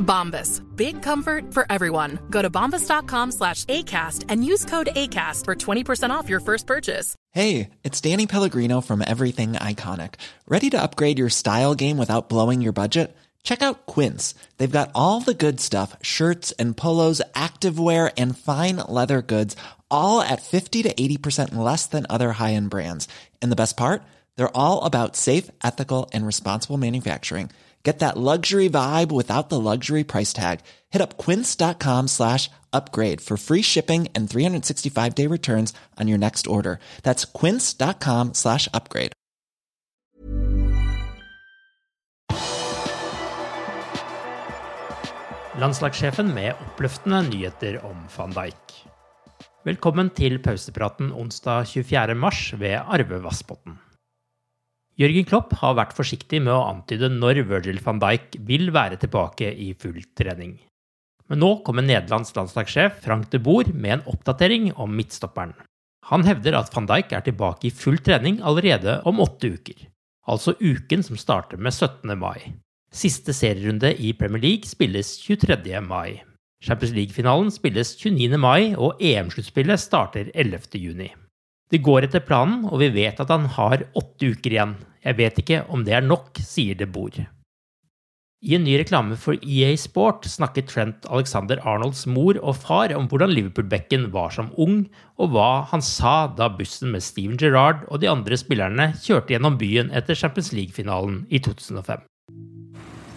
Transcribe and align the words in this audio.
Bombas. 0.00 0.60
Big 0.76 1.02
comfort 1.02 1.54
for 1.54 1.66
everyone. 1.70 2.18
Go 2.30 2.42
to 2.42 2.50
bombas.com 2.50 3.32
slash 3.32 3.64
ACAST 3.66 4.24
and 4.28 4.44
use 4.44 4.64
code 4.64 4.88
ACAST 4.96 5.44
for 5.44 5.54
20% 5.54 6.10
off 6.10 6.28
your 6.28 6.40
first 6.40 6.66
purchase. 6.66 7.14
Hey, 7.30 7.70
it's 7.84 8.00
Danny 8.00 8.26
Pellegrino 8.26 8.80
from 8.80 9.04
Everything 9.06 9.52
Iconic. 9.52 10.14
Ready 10.48 10.70
to 10.70 10.82
upgrade 10.82 11.18
your 11.18 11.30
style 11.30 11.74
game 11.74 11.98
without 11.98 12.28
blowing 12.28 12.60
your 12.60 12.72
budget? 12.72 13.16
Check 13.42 13.62
out 13.62 13.86
Quince. 13.86 14.34
They've 14.58 14.70
got 14.70 14.90
all 14.94 15.20
the 15.20 15.34
good 15.34 15.60
stuff 15.60 15.96
shirts 16.02 16.52
and 16.52 16.76
polos, 16.76 17.22
activewear, 17.34 18.12
and 18.16 18.36
fine 18.36 18.76
leather 18.76 19.22
goods, 19.22 19.56
all 19.90 20.20
at 20.20 20.42
50 20.42 20.82
to 20.82 20.92
80% 20.94 21.54
less 21.54 21.86
than 21.86 22.06
other 22.10 22.32
high 22.32 22.54
end 22.54 22.70
brands. 22.70 23.08
And 23.40 23.52
the 23.52 23.56
best 23.56 23.76
part? 23.76 24.02
They're 24.36 24.56
all 24.56 24.84
about 24.84 25.16
safe, 25.16 25.50
ethical, 25.62 26.08
and 26.12 26.26
responsible 26.26 26.78
manufacturing. 26.78 27.50
Get 27.82 28.00
that 28.00 28.16
luxury 28.16 28.68
vibe 28.68 29.10
without 29.10 29.48
the 29.48 29.58
luxury 29.58 30.04
price 30.04 30.32
tag. 30.32 30.60
Hit 30.90 31.00
up 31.00 31.16
quince.com 31.16 32.08
slash 32.08 32.50
upgrade 32.72 33.20
for 33.20 33.36
free 33.36 33.62
shipping 33.62 34.08
and 34.14 34.28
365 34.28 35.14
day 35.14 35.26
returns 35.26 35.72
on 35.98 36.08
your 36.08 36.18
next 36.18 36.46
order. 36.46 36.78
That's 37.02 37.24
quince.com 37.24 38.34
slash 38.34 38.68
upgrade. 38.74 39.12
Landslagssjefen 45.60 46.30
med 46.34 46.54
oppløftende 46.56 47.18
nyheter 47.28 47.82
om 47.84 48.06
van 48.16 48.32
Dijk. 48.32 48.76
Velkommen 49.64 50.08
til 50.16 50.38
pausepraten 50.40 51.12
onsdag 51.12 51.66
24. 51.68 52.14
mars 52.14 52.54
ved 52.56 52.78
Arve 52.80 53.22
Vassbotn. 53.22 53.89
Jørgen 55.00 55.24
Klopp 55.24 55.54
har 55.62 55.78
vært 55.78 55.94
forsiktig 55.96 56.42
med 56.44 56.52
å 56.52 56.66
antyde 56.68 57.08
når 57.08 57.38
Virgil 57.48 57.78
van 57.80 58.02
Dijk 58.02 58.34
vil 58.44 58.68
være 58.74 58.98
tilbake 59.00 59.48
i 59.48 59.70
full 59.80 59.96
trening. 60.18 60.58
Men 61.30 61.40
nå 61.40 61.48
kommer 61.64 61.86
Nederlands 61.86 62.34
landslagssjef 62.36 62.98
Frank 63.06 63.30
de 63.32 63.40
Boer 63.40 63.70
med 63.72 63.94
en 63.94 64.02
oppdatering 64.12 64.66
om 64.76 64.92
midtstopperen. 64.92 65.54
Han 66.10 66.26
hevder 66.26 66.58
at 66.58 66.74
van 66.74 66.88
Dijk 66.90 67.14
er 67.16 67.24
tilbake 67.24 67.70
i 67.70 67.72
full 67.72 67.96
trening 68.04 68.42
allerede 68.44 68.98
om 69.08 69.22
åtte 69.24 69.54
uker, 69.54 69.86
altså 70.28 70.52
uken 70.60 71.06
som 71.06 71.16
starter 71.16 71.56
med 71.56 71.72
17. 71.72 72.12
mai. 72.20 72.52
Siste 72.92 73.32
serierunde 73.32 73.94
i 73.96 74.12
Premier 74.12 74.42
League 74.42 74.68
spilles 74.68 75.14
23. 75.22 75.80
mai. 75.80 76.20
Champions 76.60 76.92
League-finalen 76.92 77.48
spilles 77.54 77.94
29. 77.96 78.36
mai, 78.36 78.74
og 78.76 79.00
EM-sluttspillet 79.00 79.80
starter 79.80 80.28
11. 80.34 80.76
juni. 80.76 81.08
Det 81.70 81.78
går 81.86 82.08
etter 82.08 82.22
planen, 82.26 82.64
og 82.66 82.80
vi 82.82 82.88
vet 82.90 83.20
at 83.22 83.30
han 83.30 83.44
har 83.54 83.84
åtte 83.94 84.32
uker 84.34 84.50
igjen. 84.50 84.72
Jeg 85.06 85.16
vet 85.20 85.36
ikke 85.38 85.60
om 85.70 85.84
det 85.86 85.94
er 85.94 86.02
nok, 86.02 86.34
sier 86.42 86.74
de 86.74 86.88
Boer. 86.90 87.28
I 88.40 88.54
en 88.56 88.64
ny 88.64 88.78
reklame 88.80 89.18
for 89.20 89.36
EA 89.44 89.74
Sport 89.76 90.24
snakket 90.24 90.70
Trent 90.72 91.04
Alexander 91.12 91.60
Arnolds 91.60 92.06
mor 92.08 92.38
og 92.40 92.56
far 92.56 92.94
om 92.96 93.04
hvordan 93.06 93.34
Liverpool-bekken 93.36 94.06
var 94.14 94.32
som 94.32 94.48
ung, 94.56 94.86
og 95.20 95.34
hva 95.34 95.66
han 95.68 95.84
sa 95.84 96.24
da 96.38 96.48
bussen 96.48 96.94
med 96.94 97.04
Steven 97.04 97.36
Gerrard 97.36 97.84
og 97.88 98.00
de 98.00 98.08
andre 98.08 98.38
spillerne 98.40 98.94
kjørte 98.96 99.34
gjennom 99.34 99.58
byen 99.60 99.92
etter 99.92 100.16
Champions 100.16 100.54
League-finalen 100.56 101.26
i 101.28 101.38
2005. 101.38 102.00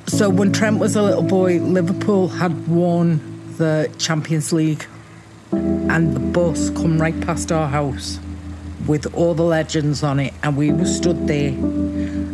So 0.07 0.29
when 0.29 0.51
Trent 0.51 0.77
was 0.77 0.97
a 0.97 1.01
little 1.01 1.23
boy, 1.23 1.59
Liverpool 1.59 2.27
had 2.27 2.51
Champions 3.97 4.51
League, 4.51 4.85
and 5.53 6.13
the 6.13 6.19
bus 6.19 6.69
come 6.71 7.01
right 7.01 7.19
past 7.21 7.51
our 7.51 7.67
with 8.87 9.13
all 9.13 9.33
the 9.33 9.43
legends 9.43 10.03
on 10.03 10.19
it, 10.19 10.33
and 10.43 10.57
we 10.57 10.71
were 10.71 10.85
stood 10.85 11.27
there. 11.27 11.51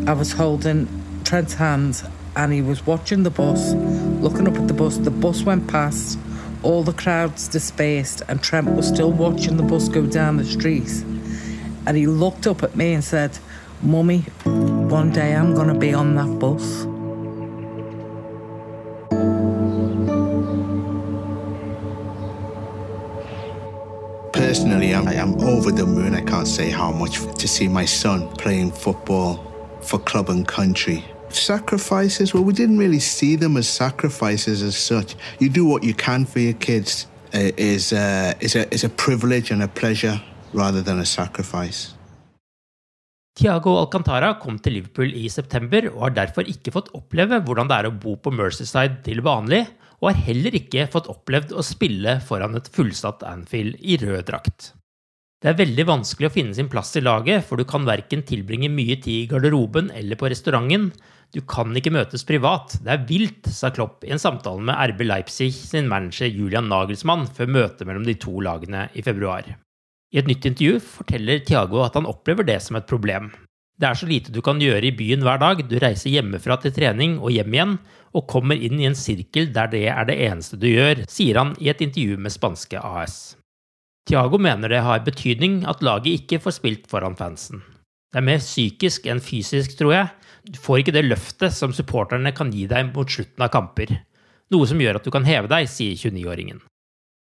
I 0.10 0.14
was 0.14 0.32
holding 0.32 0.88
Trent's 1.24 1.54
hands, 1.54 2.04
and 2.36 2.52
he 2.52 2.62
was 2.62 2.86
watching 2.86 3.24
the 3.24 3.30
bus, 3.30 3.74
looking 3.74 4.48
up 4.48 4.56
at 4.56 4.68
the 4.68 4.74
bus. 4.74 4.98
The 4.98 5.12
bus 5.12 5.44
went 5.44 5.68
past, 5.68 6.18
all 6.64 6.84
the 6.84 6.94
crowds 6.94 7.48
dispersed, 7.48 8.24
and 8.28 8.42
Trent 8.42 8.72
was 8.72 8.88
still 8.88 9.12
watching 9.12 9.58
the 9.58 9.64
bus 9.64 9.90
go 9.90 10.06
down 10.06 10.38
the 10.38 10.46
street. 10.46 11.04
And 11.86 11.96
he 11.96 12.08
looked 12.08 12.48
up 12.48 12.64
at 12.64 12.76
me 12.76 12.94
and 12.94 13.04
said, 13.04 13.38
"Mummy, 13.82 14.26
one 14.44 15.12
day 15.12 15.36
I'm 15.36 15.54
gonna 15.54 15.78
be 15.78 15.94
on 15.94 16.16
that 16.16 16.40
bus." 16.40 16.89
Personally, 24.50 24.96
I'm, 24.96 25.08
I'm 25.08 25.40
over 25.42 25.72
the 25.72 25.86
moon. 25.86 26.16
I 26.16 26.22
can't 26.22 26.48
say 26.48 26.72
how 26.72 26.92
much 26.92 27.20
to 27.20 27.48
see 27.48 27.68
my 27.68 27.86
son 27.86 28.28
playing 28.30 28.72
football 28.72 29.46
for 29.82 30.00
club 30.00 30.28
and 30.32 30.48
country. 30.48 31.06
Sacrifices, 31.30 32.34
well, 32.34 32.44
we 32.44 32.54
didn't 32.54 32.80
really 32.80 33.00
see 33.00 33.36
them 33.36 33.58
as 33.58 33.70
sacrifices 33.70 34.64
as 34.64 34.76
such. 34.76 35.16
You 35.38 35.50
do 35.50 35.68
what 35.68 35.84
you 35.84 35.94
can 35.94 36.26
for 36.26 36.40
your 36.40 36.54
kids 36.54 37.06
uh, 37.32 37.52
is, 37.58 37.94
uh, 37.94 38.34
is, 38.40 38.56
a, 38.56 38.74
is 38.74 38.84
a 38.84 38.90
privilege 38.90 39.52
and 39.52 39.62
a 39.62 39.68
pleasure 39.68 40.20
rather 40.52 40.82
than 40.82 40.98
a 40.98 41.06
sacrifice. 41.06 41.94
Thiago 43.40 43.72
Alcantara 43.80 44.34
kom 44.36 44.58
til 44.60 44.74
Liverpool 44.76 45.14
i 45.16 45.30
september 45.32 45.86
og 45.94 46.02
har 46.02 46.16
derfor 46.18 46.48
ikke 46.52 46.74
fått 46.76 46.90
oppleve 46.98 47.38
hvordan 47.46 47.70
det 47.70 47.76
er 47.78 47.88
å 47.88 47.94
bo 47.96 48.18
på 48.20 48.34
Merseyside 48.36 48.98
til 49.06 49.22
vanlig, 49.24 49.62
og 50.02 50.10
har 50.10 50.20
heller 50.26 50.58
ikke 50.60 50.90
fått 50.92 51.08
opplevd 51.12 51.54
å 51.56 51.64
spille 51.64 52.18
foran 52.28 52.60
et 52.60 52.68
fullsatt 52.76 53.24
Anfield 53.24 53.78
i 53.80 53.96
rød 54.02 54.26
drakt. 54.28 54.74
Det 55.40 55.54
er 55.54 55.56
veldig 55.62 55.86
vanskelig 55.88 56.28
å 56.28 56.34
finne 56.34 56.58
sin 56.58 56.68
plass 56.68 56.92
i 57.00 57.04
laget, 57.06 57.46
for 57.48 57.56
du 57.56 57.64
kan 57.64 57.88
verken 57.88 58.26
tilbringe 58.28 58.68
mye 58.74 59.00
tid 59.00 59.22
i 59.22 59.32
garderoben 59.32 59.88
eller 59.96 60.20
på 60.20 60.28
restauranten. 60.34 60.90
Du 61.32 61.40
kan 61.48 61.72
ikke 61.80 61.96
møtes 61.96 62.28
privat. 62.28 62.76
Det 62.84 62.92
er 62.92 63.08
vilt, 63.08 63.48
sa 63.48 63.72
Klopp 63.72 64.04
i 64.04 64.12
en 64.12 64.20
samtale 64.20 64.68
med 64.68 64.76
RB 64.92 65.08
Leipzig 65.08 65.54
sin 65.56 65.88
manager 65.88 66.28
Julian 66.28 66.68
Nagelsmann 66.68 67.24
før 67.32 67.56
møtet 67.56 67.88
mellom 67.88 68.04
de 68.04 68.20
to 68.20 68.36
lagene 68.44 68.90
i 69.00 69.06
februar. 69.06 69.48
I 70.10 70.22
et 70.22 70.30
nytt 70.30 70.48
intervju 70.50 70.80
forteller 70.82 71.44
Thiago 71.46 71.84
at 71.86 71.98
han 71.98 72.10
opplever 72.10 72.48
det 72.48 72.58
som 72.66 72.80
et 72.80 72.90
problem. 72.90 73.30
Det 73.80 73.88
er 73.88 73.96
så 73.96 74.08
lite 74.10 74.34
du 74.36 74.42
kan 74.44 74.60
gjøre 74.60 74.90
i 74.90 74.96
byen 74.96 75.22
hver 75.24 75.40
dag, 75.40 75.62
du 75.70 75.78
reiser 75.80 76.12
hjemmefra 76.12 76.58
til 76.60 76.74
trening 76.76 77.18
og 77.22 77.32
hjem 77.32 77.54
igjen, 77.56 77.76
og 78.18 78.28
kommer 78.28 78.58
inn 78.58 78.82
i 78.82 78.88
en 78.90 78.98
sirkel 78.98 79.52
der 79.56 79.70
det 79.72 79.86
er 79.88 80.08
det 80.10 80.18
eneste 80.26 80.58
du 80.60 80.68
gjør, 80.68 81.06
sier 81.08 81.40
han 81.40 81.54
i 81.62 81.70
et 81.72 81.84
intervju 81.86 82.18
med 82.20 82.34
spanske 82.34 82.82
AS. 82.82 83.20
Thiago 84.10 84.40
mener 84.42 84.74
det 84.74 84.82
har 84.84 85.06
betydning 85.06 85.62
at 85.70 85.84
laget 85.86 86.24
ikke 86.24 86.42
får 86.42 86.58
spilt 86.58 86.90
foran 86.90 87.16
fansen. 87.16 87.62
Det 88.10 88.20
er 88.20 88.26
mer 88.26 88.42
psykisk 88.42 89.06
enn 89.06 89.22
fysisk, 89.22 89.78
tror 89.78 89.94
jeg. 89.94 90.10
Du 90.50 90.58
får 90.58 90.82
ikke 90.82 90.96
det 90.96 91.06
løftet 91.06 91.54
som 91.54 91.76
supporterne 91.76 92.34
kan 92.34 92.50
gi 92.50 92.66
deg 92.68 92.90
mot 92.96 93.08
slutten 93.08 93.46
av 93.46 93.54
kamper. 93.54 93.94
Noe 94.50 94.66
som 94.66 94.82
gjør 94.82 94.98
at 94.98 95.06
du 95.06 95.14
kan 95.14 95.28
heve 95.30 95.52
deg, 95.52 95.70
sier 95.70 95.94
29-åringen. 95.94 96.64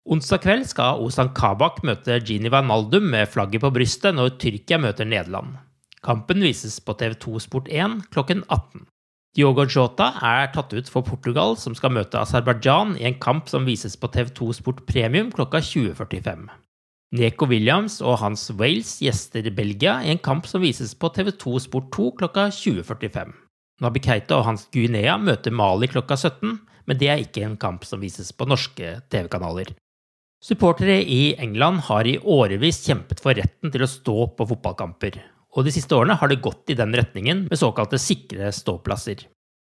Onsdag 0.07 0.39
kveld 0.39 0.68
skal 0.69 1.01
Ozan 1.04 1.33
Kabak 1.36 1.81
møte 1.83 2.15
Gini 2.24 2.48
Van 2.48 2.63
Maldum 2.69 3.09
med 3.12 3.27
flagget 3.27 3.59
på 3.59 3.74
brystet 3.75 4.15
når 4.15 4.38
Tyrkia 4.39 4.77
møter 4.80 5.04
Nederland. 5.04 5.57
Kampen 6.00 6.39
vises 6.39 6.77
på 6.80 6.94
TV2 6.95 7.42
Sport 7.44 7.65
1 7.68 8.06
klokken 8.13 8.45
18. 8.48 8.86
Diogo 9.36 9.65
Jota 9.68 10.13
er 10.24 10.48
tatt 10.54 10.71
ut 10.71 10.88
for 10.88 11.04
Portugal, 11.04 11.57
som 11.59 11.75
skal 11.75 11.92
møte 11.92 12.21
Aserbajdsjan 12.21 12.94
i 13.01 13.04
en 13.09 13.18
kamp 13.19 13.51
som 13.51 13.68
vises 13.68 13.98
på 14.00 14.07
TV2 14.13 14.48
Sport 14.56 14.86
Premium 14.88 15.27
klokka 15.36 15.59
20.45. 15.59 16.45
Neko 17.19 17.50
Williams 17.51 17.98
og 18.00 18.21
hans 18.21 18.45
Wales 18.56 18.94
gjester 19.04 19.50
Belgia 19.57 19.98
i 20.06 20.13
en 20.13 20.24
kamp 20.24 20.48
som 20.48 20.63
vises 20.63 20.94
på 20.95 21.09
TV2 21.18 21.57
Sport 21.65 21.89
2 21.98 22.06
klokka 22.21 22.45
20.45. 22.56 23.36
Nabi 23.83 24.04
Keita 24.07 24.39
og 24.39 24.48
hans 24.48 24.69
Guinea 24.71 25.18
møter 25.19 25.51
Mali 25.51 25.92
klokka 25.92 26.15
17, 26.15 26.56
men 26.88 27.01
det 27.04 27.12
er 27.12 27.25
ikke 27.25 27.44
en 27.44 27.59
kamp 27.59 27.83
som 27.83 28.00
vises 28.00 28.31
på 28.31 28.48
norske 28.48 28.95
TV-kanaler. 29.12 29.75
Supportere 30.44 31.00
i 31.01 31.34
England 31.42 31.80
har 31.88 32.06
i 32.06 32.19
årevis 32.22 32.84
kjempet 32.86 33.22
for 33.24 33.34
retten 33.34 33.72
til 33.74 33.81
å 33.81 33.89
stå 33.89 34.18
på 34.38 34.45
fotballkamper, 34.51 35.18
og 35.57 35.66
de 35.66 35.74
siste 35.74 35.98
årene 35.98 36.18
har 36.19 36.30
det 36.30 36.44
gått 36.45 36.69
i 36.69 36.78
den 36.78 36.94
retningen 36.94 37.48
med 37.48 37.57
såkalte 37.57 37.98
sikre 37.98 38.51
ståplasser. 38.54 39.24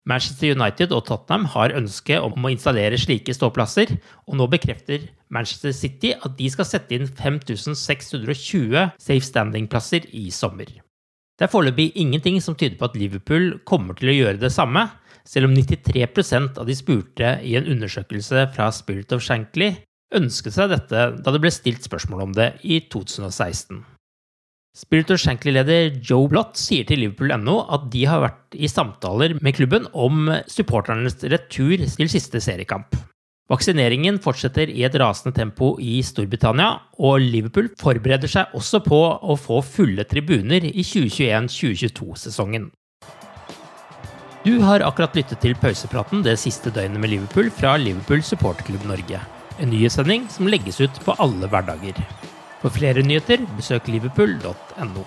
Manchester 0.09 0.53
United 0.53 0.93
og 0.93 1.07
Tottenham 1.09 1.47
har 1.55 1.73
ønske 1.75 2.19
om 2.21 2.45
å 2.45 2.51
installere 2.53 3.01
slike 3.01 3.33
ståplasser, 3.33 3.95
og 4.29 4.37
nå 4.37 4.45
bekrefter 4.53 5.09
Manchester 5.33 5.73
City 5.73 6.13
at 6.13 6.37
de 6.37 6.53
skal 6.53 6.69
sette 6.69 6.95
inn 6.95 7.09
5620 7.09 8.93
safe 9.01 9.25
standing-plasser 9.25 10.05
i 10.13 10.29
sommer. 10.33 10.69
Det 10.69 11.47
er 11.47 11.51
foreløpig 11.51 11.91
ingenting 11.97 12.37
som 12.45 12.53
tyder 12.53 12.77
på 12.77 12.91
at 12.91 12.97
Liverpool 12.99 13.55
kommer 13.65 13.97
til 13.97 14.13
å 14.13 14.17
gjøre 14.19 14.41
det 14.45 14.53
samme, 14.53 14.85
selv 15.25 15.49
om 15.49 15.57
93% 15.57 16.61
av 16.61 16.69
de 16.69 16.77
spurte 16.77 17.37
i 17.45 17.57
en 17.57 17.67
undersøkelse 17.73 18.49
fra 18.53 18.69
Spirit 18.73 19.13
of 19.17 19.25
Shankly 19.25 19.73
ønsket 20.15 20.55
seg 20.55 20.71
dette 20.73 21.05
da 21.19 21.33
det 21.33 21.41
ble 21.43 21.51
stilt 21.53 21.85
spørsmål 21.85 22.27
om 22.27 22.35
det 22.37 22.51
i 22.63 22.81
2016. 22.89 23.81
Spirit 24.79 25.11
of 25.11 25.19
Shankly-leder 25.19 25.97
Joe 26.05 26.29
Blott 26.31 26.57
sier 26.59 26.85
til 26.87 27.01
Liverpool.no 27.03 27.57
at 27.73 27.89
de 27.91 28.05
har 28.07 28.21
vært 28.23 28.55
i 28.55 28.69
samtaler 28.69 29.35
med 29.43 29.57
klubben 29.57 29.87
om 29.91 30.29
supporternes 30.47 31.17
retur 31.25 31.81
til 31.81 32.11
siste 32.11 32.41
seriekamp. 32.43 32.95
Vaksineringen 33.49 34.19
fortsetter 34.21 34.69
i 34.69 34.83
et 34.85 34.95
rasende 35.01 35.33
tempo 35.33 35.71
i 35.81 35.97
Storbritannia, 36.05 36.83
og 37.01 37.23
Liverpool 37.23 37.71
forbereder 37.81 38.29
seg 38.29 38.53
også 38.53 38.83
på 38.85 38.99
å 39.01 39.37
få 39.41 39.57
fulle 39.65 40.05
tribuner 40.05 40.67
i 40.69 40.85
2021-2022-sesongen. 40.85 42.69
Du 44.45 44.53
har 44.61 44.85
akkurat 44.85 45.17
lyttet 45.17 45.41
til 45.43 45.57
pausepraten 45.59 46.21
det 46.23 46.37
siste 46.39 46.71
døgnet 46.71 47.01
med 47.01 47.11
Liverpool 47.17 47.49
fra 47.51 47.73
Liverpool 47.81 48.21
supporterklubb 48.23 48.85
Norge. 48.93 49.19
En 49.59 49.69
nyhetssending 49.69 50.29
som 50.31 50.47
legges 50.47 50.79
ut 50.81 50.99
på 51.03 51.15
alle 51.19 51.47
hverdager. 51.51 51.97
For 52.61 52.71
flere 52.71 53.03
nyheter, 53.03 53.43
besøk 53.59 53.87
liverpool.no. 53.91 55.03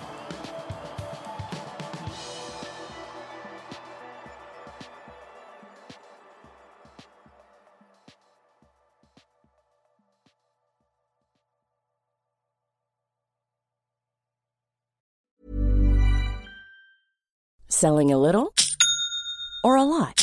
Selling 17.69 18.13
a 18.13 18.17
little 18.17 18.53
or 19.63 19.75
a 19.75 19.83
lot? 19.83 20.22